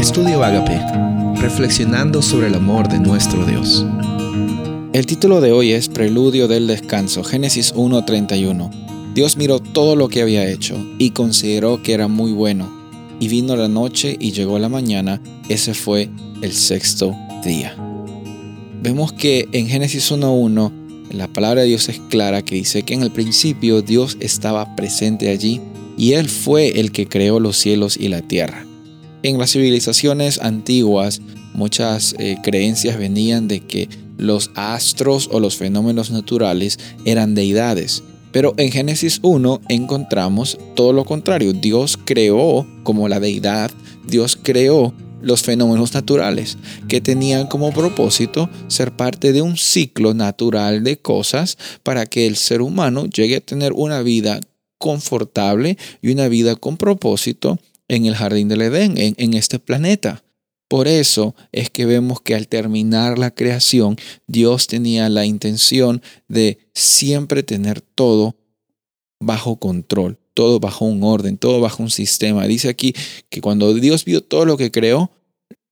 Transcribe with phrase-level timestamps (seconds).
[0.00, 0.80] Estudio Agape,
[1.42, 3.84] reflexionando sobre el amor de nuestro Dios.
[4.94, 8.70] El título de hoy es Preludio del Descanso, Génesis 1:31.
[9.14, 12.72] Dios miró todo lo que había hecho y consideró que era muy bueno.
[13.20, 15.20] Y vino la noche y llegó la mañana,
[15.50, 16.08] ese fue
[16.40, 17.14] el sexto
[17.44, 17.76] día.
[18.82, 20.72] Vemos que en Génesis 1:1
[21.10, 25.28] la palabra de Dios es clara que dice que en el principio Dios estaba presente
[25.28, 25.60] allí
[25.98, 28.64] y Él fue el que creó los cielos y la tierra.
[29.22, 31.20] En las civilizaciones antiguas,
[31.52, 38.02] muchas eh, creencias venían de que los astros o los fenómenos naturales eran deidades.
[38.32, 41.52] Pero en Génesis 1 encontramos todo lo contrario.
[41.52, 43.70] Dios creó como la deidad,
[44.06, 46.56] Dios creó los fenómenos naturales,
[46.88, 52.36] que tenían como propósito ser parte de un ciclo natural de cosas para que el
[52.36, 54.40] ser humano llegue a tener una vida
[54.78, 57.58] confortable y una vida con propósito
[57.90, 60.22] en el jardín del Edén, en, este planeta.
[60.68, 63.96] Por eso es que vemos que al terminar la creación,
[64.28, 68.36] Dios tenía la intención de siempre tener todo
[69.18, 72.46] bajo control, todo bajo un orden, todo bajo un sistema.
[72.46, 72.94] Dice aquí
[73.28, 75.10] que cuando Dios vio todo lo que creó,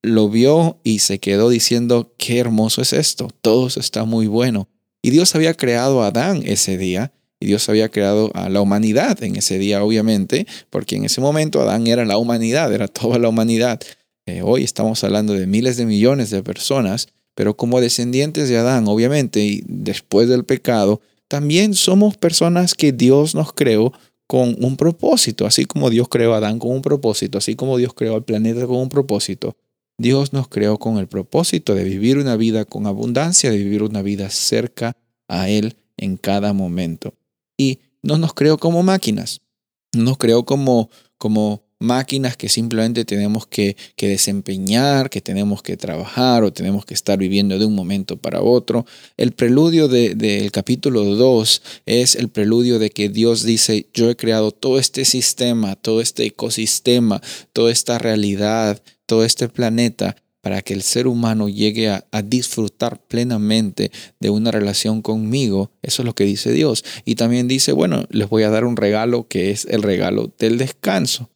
[0.00, 4.70] lo vio y se quedó diciendo, qué hermoso es esto, todo está muy bueno.
[5.02, 9.22] Y Dios había creado a Adán ese día y Dios había creado a la humanidad
[9.22, 13.28] en ese día, obviamente, porque en ese momento Adán era la humanidad, era toda la
[13.28, 13.80] humanidad.
[14.26, 18.88] Eh, hoy estamos hablando de miles de millones de personas, pero como descendientes de Adán,
[18.88, 23.92] obviamente, y después del pecado, también somos personas que Dios nos creó
[24.26, 27.92] con un propósito, así como Dios creó a Adán con un propósito, así como Dios
[27.94, 29.56] creó al planeta con un propósito.
[29.98, 34.02] Dios nos creó con el propósito de vivir una vida con abundancia, de vivir una
[34.02, 34.96] vida cerca
[35.28, 37.14] a Él en cada momento
[37.56, 39.40] y no nos creó como máquinas,
[39.92, 46.52] nos creó como, como máquinas que simplemente tenemos que, desempeñar, que tenemos que trabajar o
[46.52, 48.86] tenemos que estar viviendo de un momento para otro.
[49.16, 54.52] El preludio del capítulo 2 es el preludio de que Dios dice, yo he creado
[54.52, 57.20] todo este sistema, todo este ecosistema,
[57.52, 63.90] toda esta realidad, todo este planeta para que el ser humano llegue a, disfrutar plenamente
[64.20, 65.72] de una relación conmigo.
[65.82, 66.84] Eso es lo que dice Dios.
[67.04, 70.56] Y también dice, bueno, les voy a dar un regalo que es el regalo del
[70.56, 71.30] descanso.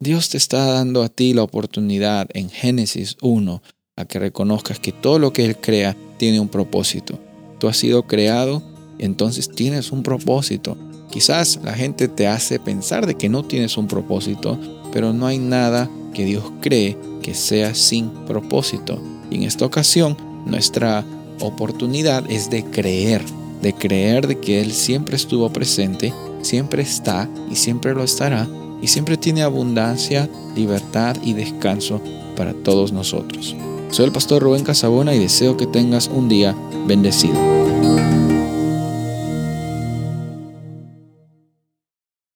[0.00, 3.62] Dios te está dando a ti la oportunidad en Génesis 1
[3.94, 7.20] a que reconozcas que todo lo que Él crea tiene un propósito.
[7.60, 8.62] Tú has sido creado,
[8.98, 10.78] entonces tienes un propósito.
[11.10, 14.58] Quizás la gente te hace pensar de que no tienes un propósito,
[14.92, 19.00] pero no hay nada que Dios cree que sea sin propósito.
[19.30, 20.16] Y en esta ocasión,
[20.46, 21.04] nuestra
[21.40, 23.22] oportunidad es de creer,
[23.62, 26.12] de creer de que Él siempre estuvo presente,
[26.42, 28.48] siempre está y siempre lo estará,
[28.80, 32.00] y siempre tiene abundancia, libertad y descanso
[32.36, 33.56] para todos nosotros.
[33.90, 36.54] Soy el pastor Rubén Casabona y deseo que tengas un día
[36.86, 37.36] bendecido.